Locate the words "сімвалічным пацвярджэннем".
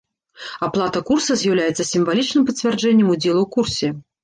1.91-3.15